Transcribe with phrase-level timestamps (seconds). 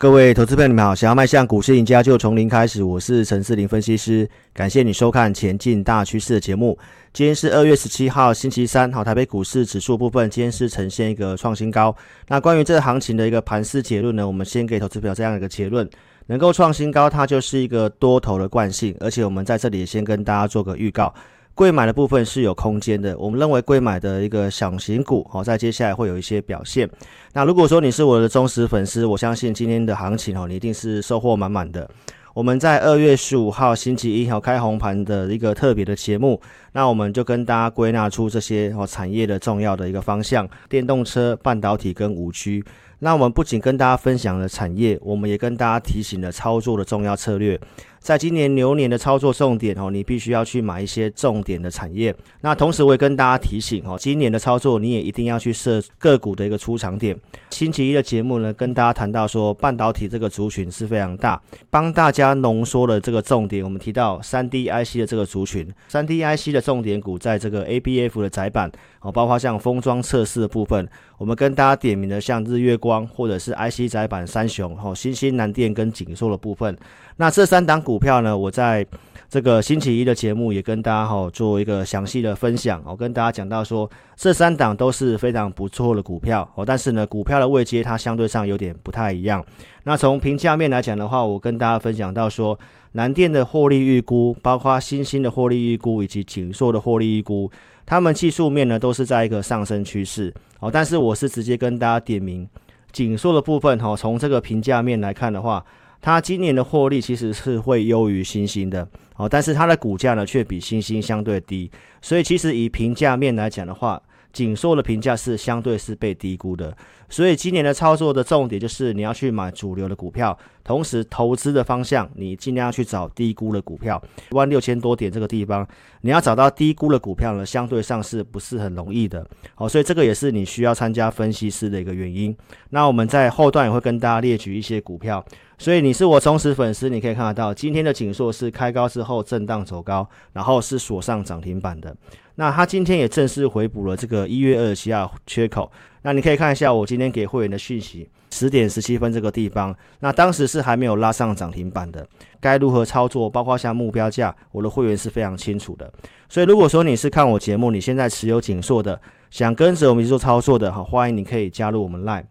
[0.00, 0.94] 各位投资朋友，你们好！
[0.94, 2.84] 想要迈向股市赢家，就从零开始。
[2.84, 6.78] 我是陈世林分析师，感谢你收看《前进大趋势》的节目。
[7.12, 8.92] 今天是二月十七号，星期三。
[8.92, 11.92] 好，台北股市指数部分，今天是呈现一个创新高。
[12.28, 15.90] 那关于这个行情的一个盘势结论呢，我们先给投资朋友这样一个结论：
[16.26, 18.94] 能够创新高，它就是一个多头的惯性。
[19.00, 21.12] 而且我们在这里先跟大家做个预告。
[21.58, 26.88] 贵买的部分是有空间的，我们认为贵买的一个小型股，好，在接下来会有一些表现。
[27.32, 31.90] 那如果说你是我的忠实粉丝，我相信今天的行情哦，你一定是收获满满的。
[32.32, 36.40] 我们在二月十五号星期一号开红盘的一个特别的节目，
[36.74, 42.62] 那我们就跟大家归纳出这些哦产业的重要的一个方向：电动车、半导体跟五 G。
[43.00, 47.58] 那我们不仅跟大家分享了产业，我们也跟大家提醒了操作的重要策略。
[48.00, 52.14] 在今年牛年的操作重点哦，你必须要去买一些重点的产业。
[52.40, 57.16] 那同时我也跟大家提醒哦，今年的操作你也一定要去设个股的一个出场点。
[57.50, 61.40] 星期一的节目呢，跟大家谈到说半导体这个族群是非常大，
[61.70, 63.62] 帮大家浓缩了这个重点。
[63.64, 70.88] 我们提到三 D IC 的这个族群，三 D IC 的重点股在这个 ABF 的窄板哦，包括像封装测试的部分，
[71.18, 76.76] 我们跟大家点名的像日月光或者是 IC 载板三雄哦，新兴、南电跟景硕的部分。
[77.16, 78.86] 那这三档股票呢，我在
[79.28, 82.80] 这个星期一的节目也跟大家哈做一个详细的分享。
[82.86, 89.44] 我跟大家讲到说，这三档都是非常不错的股票哦，但是呢，股票的位阶它相对上有点不太一样。
[89.82, 92.56] 那从评价面来讲的话，我跟大家分享到说，
[92.92, 97.50] 南电的获利预估，包括新兴的获利预估以及景硕的获利预估，
[97.88, 100.70] 他们技术面呢都是在一个上升趋势哦。
[100.70, 102.46] 但是我是直接跟大家点名
[102.92, 105.64] 紧缩的部分哈，从这个评价面来看的话。
[106.00, 111.68] 它今年的获利其实是会优于新兴的，哦，但是它的股价呢却比新兴相对低，
[112.00, 114.00] 所以其实以评价面来讲的话，
[114.32, 116.76] 景硕的评价是相对是被低估的。
[117.10, 124.02] 所以今年的操作的重点就是你要去买主流的股票，同时投资的方向你尽量要去找低估的股票。
[124.30, 125.66] 一万六千多点这个地方，
[126.02, 129.26] 你要找到低估的股票呢，相对上是不是很容易的？
[129.54, 132.36] 好，所以这个也是你需要参加分析师的一个原因。
[132.68, 135.24] 那我们在后段也会跟大家列举一些股票。
[135.58, 141.94] 所以你是我忠实粉丝，你可以看得到今天的景硕是开高之后震荡走高，然后是锁上涨停板的。
[142.36, 145.70] 那它今天也正式回补了这个一月二十七号缺口。
[146.02, 152.06] 那你可以看一下我今天给会员的讯息，十点十七分这个地方，那当时是还没有拉上涨停板的。
[152.40, 155.92] 该如何操作，包括像目标价，我的会员是非常清楚的。
[156.28, 158.98] 所以如果说你是看我节目，你现在持有景硕的，
[159.32, 162.26] 想跟着我们一起做操作的，好，欢迎你可以加入我们 Line。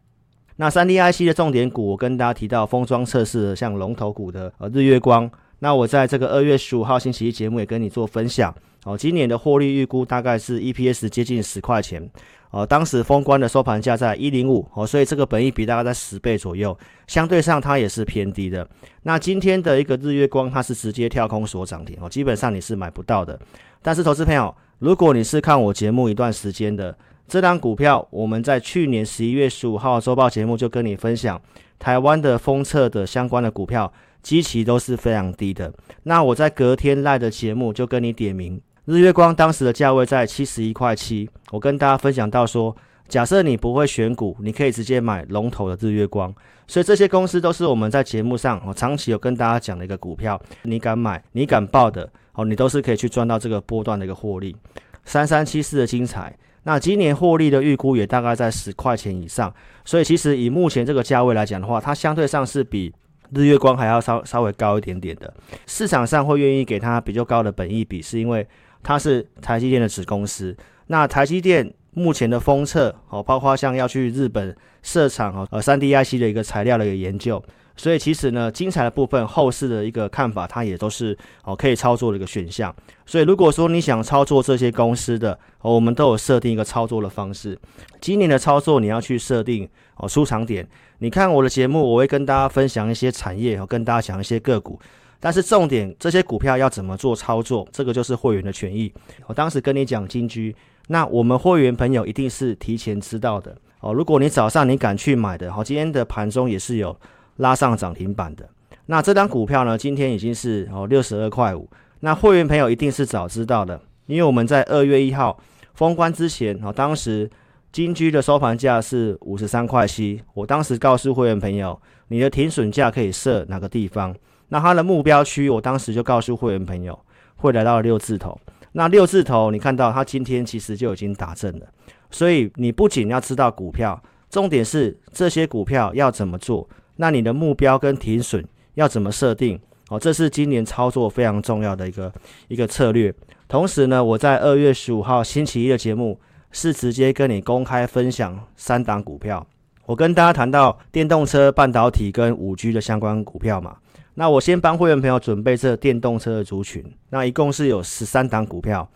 [0.60, 5.30] 那三 D IC 的重点股，我跟大家提到封装测试，像龙头股的呃日月光。
[5.60, 8.54] 那我在这个二月十五号星期一节目也跟你做分享
[8.84, 12.08] 哦，今年的获利预估大概是 EPS 接近十块钱
[12.50, 18.68] 哦，当时封关的收盘价在一零五哦，所以这个本益比大概在十倍左右，相对上它也是偏低的。
[19.04, 23.40] 那今天的一个日月光，它是直接跳空锁涨停哦，基本上你是买不到的。
[23.84, 26.98] 但是投资朋友，如果你是看我节目一段时间的。
[27.28, 31.40] 这档股票，我们在去年十一月十五号周报节目就跟你分享，
[31.78, 35.74] 台湾的封测的相关的股票，基期都是非常低的。
[36.04, 42.74] 那我在隔天赖的节目就跟你点名，日月光当时的价位在七十一块七，我跟大家分享到说，
[43.10, 46.34] 假设你不会选股，你可以直接买龙头的日月光。
[46.66, 54.56] 所以这些公司都是我们在节目上，我长期有跟大家讲的一个股票，你敢买，你敢报的，哦，你都是可以去赚到这个波段的一个获利。
[55.04, 56.34] 三三七四的精彩。
[56.68, 59.54] 那今年获利的预估也大概在十块钱以上，
[59.86, 62.94] 所以其实以目前这个价位来讲的话，它相对上是比
[63.34, 65.34] 日月光还要稍稍微高一点点的。
[65.66, 68.46] 市场上会愿意给它比较高的本益比，是因为
[68.84, 70.54] 它是台积电的子公司。
[70.88, 74.54] 那台积电目前的封测哦，包括像要去日本
[74.84, 77.42] 设厂哦，呃，三 D IC 的一个材料的一个研究。
[77.78, 82.76] 所以其实呢，精彩的部分后市的一个看法，它也都是哦可以操作的一个选项。
[83.06, 87.58] 所以如果说你想操作这些公司的，哦，我们都有设定一个操作的方式。
[88.02, 90.68] 今年的操作你要去设定哦出场点。
[90.98, 94.80] 你看我的节目，我会跟大家分享一些产业，跟大家讲一些个股。
[95.20, 98.92] 但是重点，这些股票要怎么做操作，这个就是会员的权益。
[99.28, 100.56] 我当时跟你讲金居，
[100.88, 103.94] 那我们会员朋友一定是提前知道的哦。
[103.94, 106.98] 如果你早上你敢去买的，好，今天的盘中也是有。
[107.38, 108.48] 拉上涨停板的，
[108.86, 111.70] 那这张股票呢，今天已经是哦六十二块五。
[112.02, 115.40] 那会员朋友一定是早知道的，因为我们在二月一号
[115.74, 117.30] 封关之前哦，当时
[117.72, 120.22] 金居的收盘价是五十三块七。
[120.34, 121.80] 我当时告诉会员朋友，
[122.10, 124.16] 你的停损价可以设哪个地方？
[124.50, 126.98] 那它的目标区，我当时就告诉会员朋友，
[127.36, 128.40] 会来到六字头。
[128.74, 131.66] 那六字头，你看到它今天其实就已经打正了。
[132.10, 136.68] 所以你不仅要知道股票，重点是这些股票要怎么做。
[136.98, 139.60] 那你的目标跟停损要怎么设定？
[139.90, 142.14] 哦，这是今年操作非常重要的一个
[142.50, 143.14] 一个策略。
[143.48, 146.20] 同时呢，我在二月十五号星期一的节目
[146.52, 149.48] 是直接跟你公开分享三档股票。
[149.86, 153.78] 我跟大家谈到电动车、半导体跟五 G 的相关股票嘛。
[154.16, 158.90] 那我先帮会员朋友准备这电动车的族群，那一共是有十三档股票。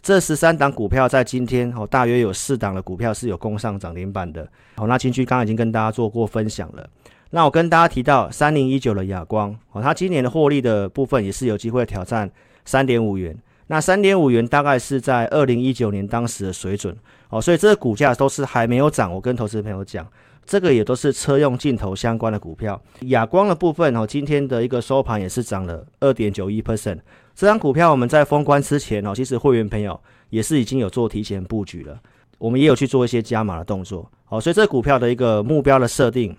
[0.00, 4.48] 这十三档股票在今天哦，大约有四档的股票是有攻上涨停板的。
[4.76, 6.88] 好，那金居刚刚已经跟大家做过分享了。
[7.30, 12.30] 那我跟大家提到三零一九的亚光哦，它今年的获利的部分也是有机会挑战
[12.64, 13.36] 三点五元。
[13.66, 16.96] 那三点五元大概是在二零一九年当时的水准
[17.28, 19.12] 哦，所以这个股价都是还没有涨。
[19.12, 20.06] 我跟投资朋友讲，
[20.46, 22.80] 这个也都是车用镜头相关的股票。
[23.08, 26.98] 亚光的部分哦，今天的一个收盘也是涨了二点九一 percent。
[27.34, 32.00] 这张股票我们在封关之前哦，其实会员朋友也是已经有做提前布局了，
[32.38, 34.10] 我们也有去做一些加码的动作。
[34.24, 36.34] 好，所以这股票的一个目标的设定。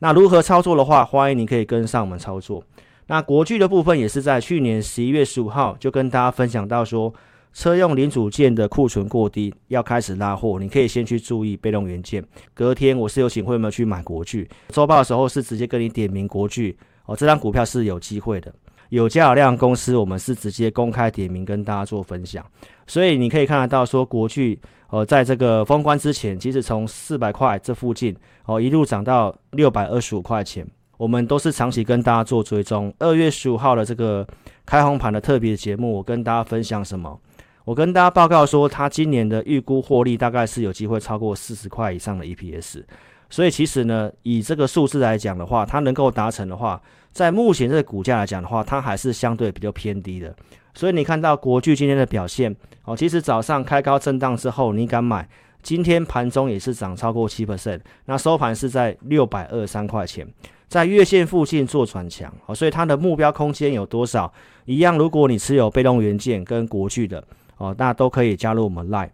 [0.00, 2.62] 那如何操作的话，欢迎你可以跟上我们操作。
[3.06, 7.12] 那国巨的部分也是在去年十一月十五号就跟大家分享到说，
[7.52, 12.24] 车用零组件的库存过低，要开始拉货，你可以先去注意被动元件。
[12.54, 16.76] 隔天我是有请会员们去买国巨，周报的时候是直接跟你点名国巨
[17.06, 18.52] 哦，这张股票是有机会的，
[18.94, 22.44] 有价有量公司，我们是直接公开点名跟大家做分享。
[22.86, 24.60] 所以你可以看得到说国巨。
[24.90, 28.14] 呃，在这个封关之前，其实从四百块这附近
[28.44, 30.64] 哦，一路涨到六百二十五块钱，
[30.96, 32.94] 我们都是长期跟大家做追踪。
[33.00, 34.24] 二月十五号的这个
[34.64, 37.20] 开红盘的特别节目，我跟大家分享什么？
[37.64, 42.84] 我跟大家报告说，它今年的预估获利大概是有机会超过四十块以上的 EPS。
[43.30, 46.80] 所以其实呢，以这个数字来讲的话，它能够达成的话，
[47.12, 50.34] 在目前这个股价来讲的话，它还是相对比较偏低的。
[50.74, 52.54] 所以你看到国巨今天的表现
[52.84, 55.28] 哦，其实早上开高震荡之后，你敢买，
[55.62, 60.26] 今天盘中也是涨超过七 percent，那收盘是在六百二三块钱，
[60.68, 64.32] 在月线附近做转强哦，所以它的目标空间有多少？
[64.64, 67.22] 一样，如果你持有被动元件跟国巨的
[67.56, 69.10] 哦，那都可以加入我们 Line。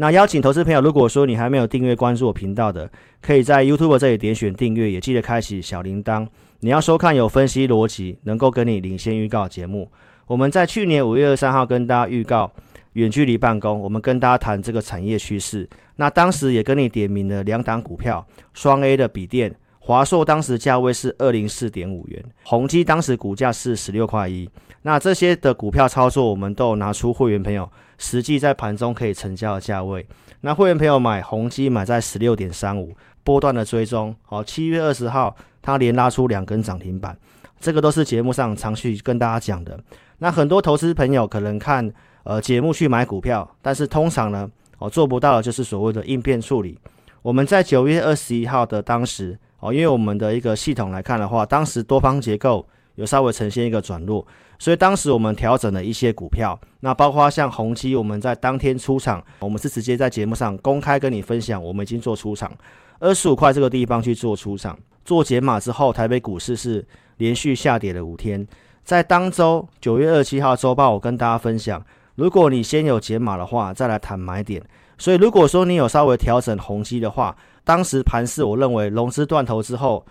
[0.00, 6.26] 那邀请投资朋友，如果说你还没有订阅关注我频道的，可以在 YouTube 这里点选订阅，也记得开启小铃铛。
[6.60, 9.90] 你要收看有分析逻辑，能够跟你领先预告节目。
[10.26, 12.50] 我们在去年五月二十三号跟大家预告
[12.94, 15.68] 远距离办公，我们跟大家谈这个产业趋势。
[15.96, 24.48] 那当时也跟你点名了两档股票，双 A 的笔电，华硕当时价位是二零四点五元，宏基当时股价是十六块一。
[24.82, 30.06] 那这些的股票操作，我们都有拿出会员朋友实际在盘中可以成交的价位。
[30.40, 34.14] 那会员朋友买宏基买在十六点三五，波段的追踪。
[34.24, 37.14] 好，七月二十号它连拉出两根涨停板，
[37.60, 39.78] 这个都是节目上常去跟大家讲的。
[40.18, 41.92] 那很多投资朋友可能看
[42.22, 46.78] 呃节目去买股票，但是通常呢，哦做不到的就是所谓的应变处理。
[47.20, 54.26] 我们在九月二十一号的当时哦，因为我们的一个系统来看的话，当时多方结构有稍微呈现一个转弱，
[54.60, 56.56] 所以当时我们调整了一些股票。
[56.82, 62.52] 那包括像宏基，我们在当天出场，我们是直接在节目上公开跟你分享，我们已经做出场
[63.00, 66.86] 二十五块这个地方去做出场，做解码之后，台北股市是
[67.16, 68.46] 连续下跌了五天。
[68.84, 71.84] 在当周九月二十七号周报，我跟大家分享，
[72.14, 74.62] 如果你先有解码的话，再来谈买点。
[74.98, 80.04] 所以如果说你有稍微调整宏基的话，当时盘势我认为融资断头之后，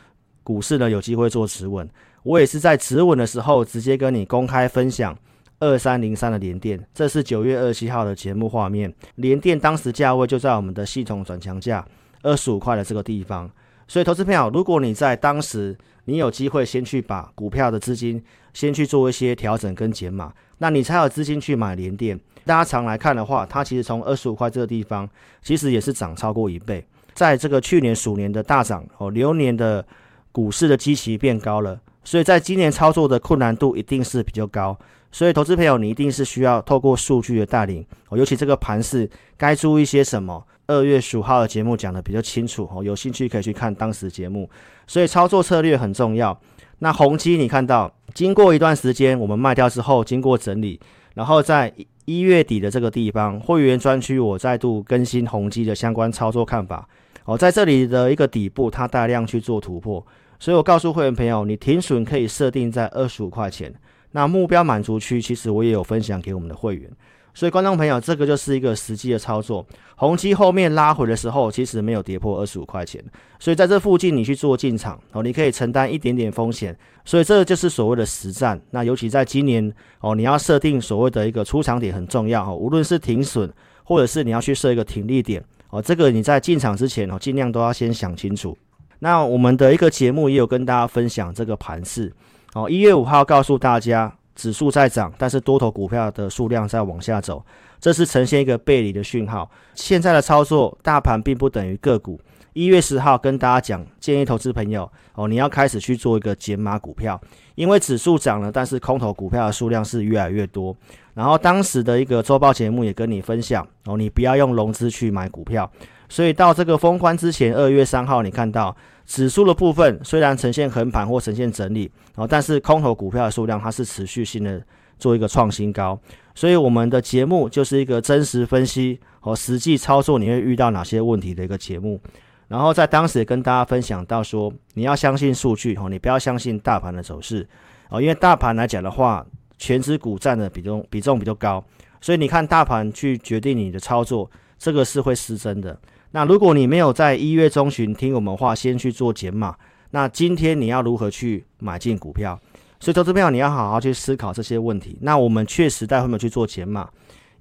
[0.44, 1.88] 股市呢有机会做止稳。
[2.24, 5.18] 我也是在止稳的时候，直接跟你公开分享
[5.60, 8.94] 二三零三的连电，这是九月二十七号的节目画面。
[9.16, 11.86] 连电当时价位就在我们的系统转强价
[12.22, 13.50] 二十五块的这个地方。
[13.88, 18.24] 所以投资朋友，如果你在当时你有机会先去把股票的资金。
[18.52, 22.20] 先去做一些调整跟减码，那你才有资金去买连电。
[22.44, 25.08] 大家常来看的话，它其实从二十五块这个地方，
[25.44, 26.84] 其实也是涨超过一倍。
[27.14, 29.86] 在这个去年鼠年的大涨哦，流年的
[30.32, 34.78] 股市的基期变高了，所以在今年操作的困难度一定是比较高。
[35.12, 40.46] 所以投资朋友，你一定是需要透过数据的带领哦，尤其这个盘势该注意些什么。
[40.68, 44.48] 二月十五号的节目讲得比较清楚哦，有兴趣可以去看当时节目。
[44.86, 46.40] 所以操作策略很重要。
[46.78, 50.80] 那宏基你看到，经过一段时间我们卖掉之后，经过整理，
[51.16, 51.74] 然后在
[52.06, 56.88] 一月底的这个地方，会员专区我再度更新宏基的相关操作看法。
[57.26, 60.06] 哦，在这里的一个底部，它大量去做突破，
[60.40, 63.74] 所以我告诉会员朋友，你停损可以设定在二十五块钱。
[64.12, 66.90] 那目标满足区，其实我也有分享给我们的会员。
[67.32, 69.66] 所以，观众朋友，这个就是一个实际的操作。
[69.96, 73.04] 宏碁后面拉回的时候，其实没有跌破二十五块钱，
[73.38, 76.76] 所以在这附近你去做进场哦，你可以承担一点点风险。
[77.06, 78.60] 所以，这就是所谓的实战。
[78.72, 83.50] 那尤其在今年哦，你要设定所谓的一个出场点很重要哦，无论是停损，
[83.84, 88.58] 或者是你要去设一个停利点哦，这个你在进场之前哦，尽量都要先想清楚。
[89.00, 92.14] 那我们的一个节目也有跟大家分享这个盘势
[92.54, 92.70] 哦。
[92.70, 97.44] 一月五号告诉大家，指数在涨，但是多头股票的数量在往下走，
[97.80, 99.50] 这是呈现一个背离的讯号。
[99.74, 102.20] 现在的操作，大盘并不等于个股。
[102.54, 107.20] 一月十号跟大家讲，建议投资朋友哦，你要开始去做一个减码股票，
[107.56, 110.76] 因为指数涨了，但是空头股票的数量是越来越多。
[111.14, 115.70] 然后当时的一个周报节目也跟你分享哦，你不要用融资去买股票。
[116.10, 118.76] 所以到这个封关之前，二月三号，你看到
[119.06, 124.62] 指数的部分虽然呈现横盘或呈现整理哦，但是空头股票的数量它是持续性的
[124.98, 125.98] 做一个创新高。
[126.36, 132.00] 所以我们的节目就是一个真实分析和实际操作，你会遇到哪些问题的一个节目。
[132.48, 137.48] 然后在当时也跟大家分享到说，你要相信数据哦，你不要相信大盘的走势
[137.90, 139.24] 哦，因为大盘来讲的话，
[139.60, 141.64] 全指股占的比重比重比较高，
[142.02, 145.78] 所以你看大盘去决定你的操作，这个是会失真的。
[146.12, 149.56] 那如果你没有在一月中旬听我们话，先去做减码，
[149.92, 152.40] 那今天你要如何去买进股票？
[152.80, 154.98] 所以投资朋友你要好好去思考这些问题。
[155.02, 156.90] 那我们确实待会去做减码。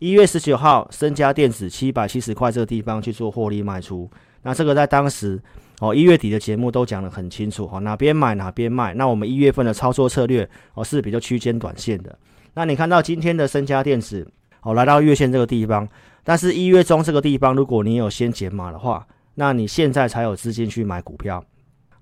[0.00, 4.10] 一月十九号，升佳电子七百七十块这个地方去做获利卖出。
[4.42, 5.40] 那这个在当时
[5.80, 8.92] 哦，一月底的节目都讲得很清楚哦，哪边买哪边卖。
[8.94, 12.16] 那我们一月份的操作策略哦是比较区间短线的。
[12.54, 14.28] 那你看到今天的升佳电子
[14.62, 15.88] 哦来到月线这个地方，
[16.28, 19.06] 但是一月中这个地方，如果你有先减码的话，
[19.36, 21.42] 那你现在才有资金去买股票。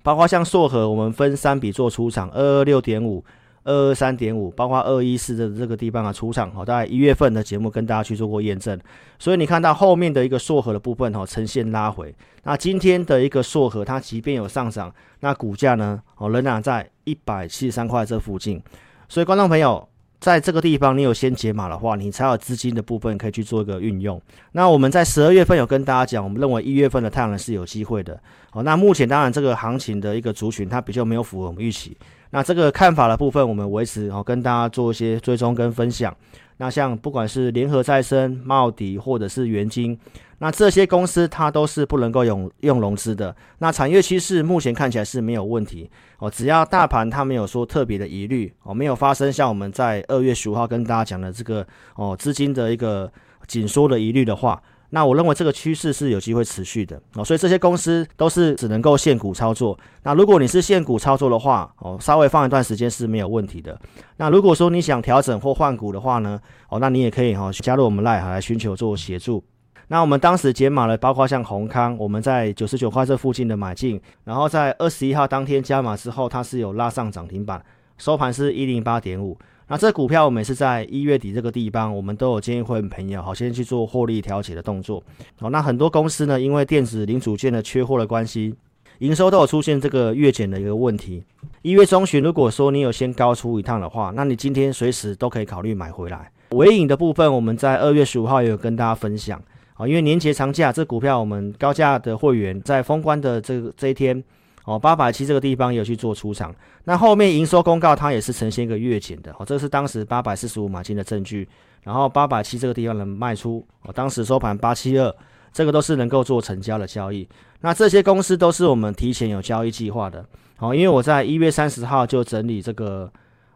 [0.02, 3.24] 包括像硕和，我们分三笔做出场，二二六点五。
[3.62, 8.76] 二二三点五，包括二一四的这个地方啊，出场好，大概一月份的节目跟大家去做过验证，
[9.18, 12.12] 所以你看到后面的一个硕和的部分哈，呈现拉回。
[12.42, 18.60] 那今天的一个硕和，它即便有上涨，那股价呢，哦，仍然在一百七十三块这附近。
[19.08, 19.88] 所以观众朋友，
[20.26, 24.20] 在这个地方你有先解码的话，你才有资金的部分可以去做一个运用。
[24.50, 28.18] 那我们在十二月份有跟大家讲，我们认为一月份的太阳能是有机会的。
[28.50, 31.96] 好，那目前当然这个行情的一个族群，它比较没有符合我们预期。
[32.30, 36.12] 那这个看法的部分，我们维持哦，跟大家做一些追踪跟分享。
[36.58, 39.98] 那像不管是联合再生、茂迪或者是元晶，
[40.38, 43.34] 那这些公司它都是不能够用用融资的。
[43.58, 53.12] 那产业趋势目前看起来是没有问题哦，只要大盘它没有说特别的疑虑哦，没有发生像我们在二月十五号跟大家讲的这个哦资金的一个
[53.46, 54.62] 紧缩的疑虑的话。
[54.90, 59.78] 那我认为这个趋势是有机会持续的哦，所以这些公司都是只能够限股操作。
[60.04, 63.78] 那如果你是限股操作的话哦，稍微放一段时间是没有问题的。
[64.16, 69.42] 那如果说你想调整或换股的话呢，哦，那你也可以哈加入我们 LINE 来寻求做协助。
[69.88, 77.64] 那我们当时减码了，包括像閎康，我们在九十九块这附近的买进，然后在二十一号当天加码之后，它是有拉上涨停板，
[77.98, 79.38] 收盘是一零八点五。
[79.68, 85.02] 那这股票我们也是在一月底这个地方，我们都有建议会员朋友好先去做获利调节的动作。
[85.40, 88.54] 好，那很多公司呢，因为电子零组件的缺货的关系，
[89.00, 91.24] 营收都有出现这个月减的一个问题。
[91.62, 96.30] 一月中旬，如果说你有先高出一趟的话，那你今天随时都可以考虑买回来。
[96.50, 99.42] 尾影的部分，我们在二月十五号也有跟大家分享。
[99.74, 104.22] 好，因为年节长假，这股票我们高价的会员在封关的这这一天。
[104.66, 106.52] 哦，八百七这个地方也有去做出场，
[106.84, 111.48] 那后面营收公告它也是呈现一个月减的，哦，这是当时八百四十五买进的证据，
[111.84, 115.14] 然后八百七这个地方能卖出，哦，当时收盘八七二，
[115.52, 117.28] 这个都是能够做成交的交易，
[117.60, 123.08] 那这些公司都是我们提前有交易计划的，好，因为我在一月三十号就整理这个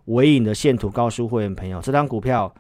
[0.05, 2.55] 尾影的线图，告诉会员朋友，这张股票，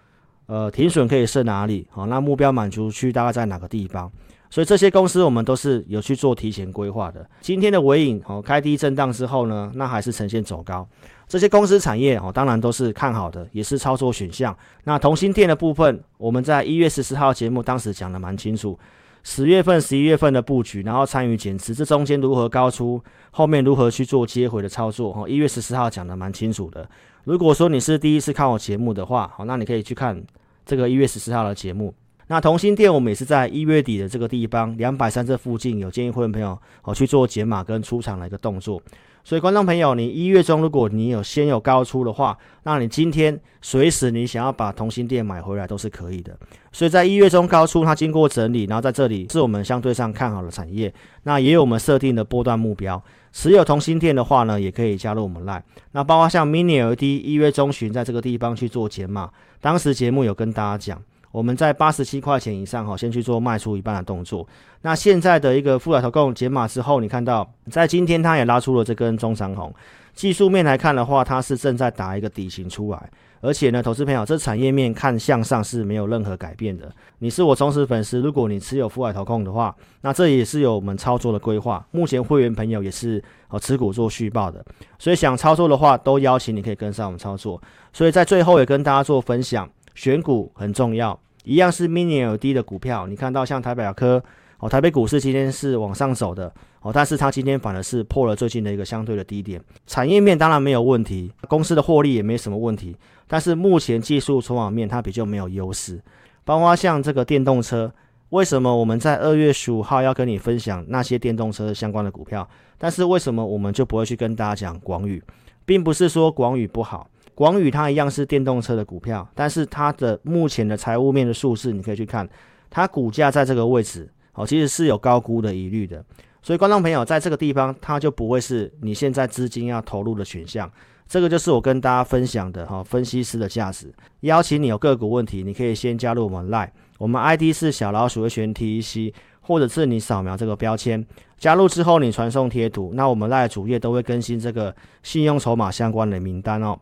[0.46, 4.10] 呃，停损可以设哪里，好，那目标满足区大概在哪个地方？
[4.50, 7.24] 所以这些公司我们都是有去做提前规划的。
[7.40, 10.86] 今天的尾影哦，开低震荡之后呢，那还是呈现走高。
[11.28, 14.54] 这些公司产业哦，当然都是看好的，也是操作选项。
[14.82, 18.76] 那同心电的部分，我们在一月十四号节目当时讲的蛮清楚，
[19.22, 25.28] 十月份、十一月份的布局，然后参与减持，这中间如何高出，后面如何去做接回的操作哦。
[25.28, 26.88] 一月十四号讲的蛮清楚的。
[27.22, 30.20] 如果说你是第一次看我节目的话，好，那你可以去看
[30.66, 31.94] 这个一月十四号的节目。
[32.30, 38.80] 那同心电，我们也是在一月底的这个地方两百三这附近，有建议会员朋友哦去做解码跟出场的一个动作。
[39.24, 46.38] 所以观众朋友，你一月中如果你有先有高出的话，那你今天随时你想要把同心电买回来都是可以的。
[46.70, 50.94] 所以在一月中高出，它经过整理，然后在这里是我们相对上看好的产业，
[51.24, 53.02] 那也有我们设定的波段目标。
[53.32, 55.62] 持有同心电的话呢，也可以加入我们 LINE。
[55.90, 61.02] 那包括像 Mini LED 一月中旬在这个地方去做减码，当时节目有跟大家讲。
[61.32, 64.46] 我们在八十七块钱以上哈，先去做卖出一半的动作。
[64.82, 69.72] 那现在的一个富海投控解码之后，你看到在今天它也拉出了这根中长红，
[70.14, 73.10] 技术面来看的话，它是正在打一个底型出来。
[73.42, 76.92] 而且呢，投资朋友，这产业面看向上是没有任何改变的。
[77.20, 81.82] 你是我忠实粉丝，如果你持有富海投控的话，那这也是有我们操作的规划。
[81.90, 84.62] 目前会员朋友也是哦持股做续报的，
[84.98, 87.58] 所以想操作的话，都邀请你可以跟上我们操作。
[87.94, 89.66] 所以在最后也跟大家做分享，
[90.00, 94.24] 选股很重要，一样是 Mini LED 的股票，你看到像台表科。
[94.58, 99.62] 哦，台北股市今天是往上走的哦，但是它今天反而是破了最近的一个相对的低点。
[99.86, 102.96] 产业面当然没有问题，公司的获利也没什么问题，
[103.28, 106.00] 但是目前技术筹码面它比较没有优势。
[106.46, 107.92] 包括像这个电动车，
[108.30, 112.48] 为什么我们在二月十五号要跟你分享那些电动车相关的股票？
[112.78, 115.22] 但是为什么我们就不会去跟大家讲广宇，
[115.66, 117.09] 并不是说广宇不好，
[117.40, 122.28] 广宇它一样是电动车的股票，但是它的目前的财务面的数字你可以去看，
[122.68, 124.06] 它股价在这个位置。
[124.34, 126.04] 哦，其实是有高估的疑虑的，
[126.42, 130.70] 所以观众朋友在这个地方，它就不会是你现在资金要投入的选项。
[131.08, 133.90] 这个就是我跟大家分享的哈，分析师的价值。
[134.20, 136.68] 邀请你有个股问题，你可以先加入我们 Line，
[136.98, 141.02] 我们 ID 是小老鼠的全 TEC，或者是你扫描这个标签
[141.38, 146.78] 加入之后，你传送贴图，那我们 Line 主页都会更新这个信用筹码相关的名单哦。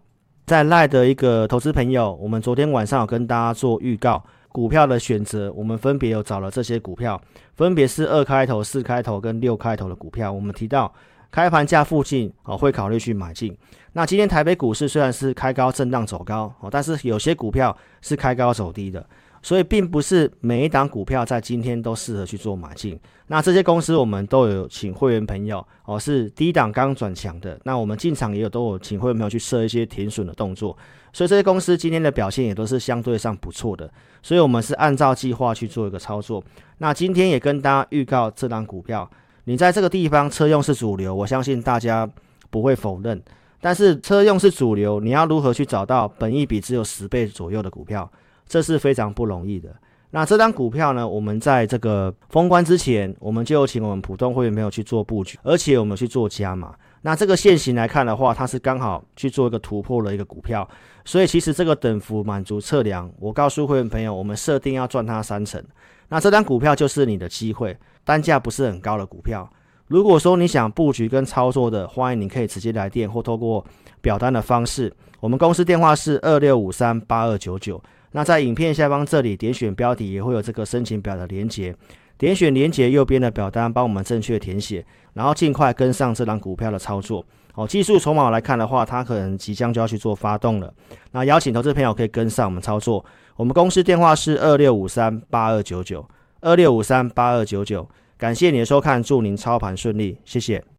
[0.49, 4.25] 在赖的一个投资朋友，我们昨天晚上有跟大家做预告。
[4.51, 7.21] 股票的选择，我们分别有找了这些股票，
[7.55, 10.33] 分别是二开头、四开头跟六开头的股票。
[10.33, 10.91] 我们提到
[11.31, 13.55] 开盘价附近哦，会考虑去买进。
[13.93, 19.05] 那今天台北股市虽然是开高震荡走高哦，但是有些股票是开高走低的。
[19.43, 22.99] 所以并不是每一档股票在今天都适合去做买进。
[23.29, 27.59] 那这些公司我们都有请会员朋友哦，是低档刚转强的。
[27.65, 30.77] 那我们进场也有都有请会员朋友去设一些停损的动作。
[31.13, 33.91] 所以这些公司今天的表现也都是相对上不错的。
[34.23, 36.43] 所以我们是按照计划去做一个操作。
[36.79, 39.09] 那今天也跟大家预告这档股票，
[39.45, 42.09] 你在这个地方车用是主流，我相信大家
[42.51, 43.23] 不会否认。
[43.61, 48.11] 但是车用是主流，你要如何去找到本一比只有十倍左右的股票？
[48.49, 49.75] 这是非常不容易的。
[50.11, 56.75] 那这张股票呢，我们在这个封关之前，我们就请我们普通会员朋友去做布局，而且我们去做加码。
[57.03, 60.67] 那这个线型来看的话，它是刚好去做一个突破的一个股票，
[61.05, 63.09] 所以其实这个等幅满足测量。
[63.21, 65.63] 我告诉会员朋友，我们设定要赚它三成。
[66.09, 69.47] 那这张股票就是你的机会，单价不是很高的股票。
[69.89, 73.63] 如果说你想布局跟操作的，欢迎你可以直接来电或透过
[74.01, 74.91] 表单的方式。
[75.21, 77.83] 我们公司电话是二六五三八二九九。
[78.13, 81.75] 那在影片下方这里点选标题，也会有这个申请表的连结，
[82.17, 87.25] 点选连结右边的表单，帮我们正确填写，然后尽快跟上这档股票的操作。
[87.55, 90.73] 哦，技术筹码来看的话，它可能即将就要去做发动了。
[91.11, 93.05] 那邀请投资朋友可以跟上我们操作。
[93.35, 96.09] 我们公司电话是二六五三八二九九，
[96.41, 97.89] 二六五三八二九九。
[98.17, 100.69] 感谢你的收看，祝您操盘顺利，谢谢。